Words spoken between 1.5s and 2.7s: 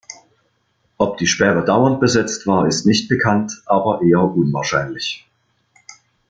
dauernd besetzt war,